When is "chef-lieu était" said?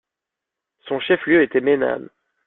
0.99-1.61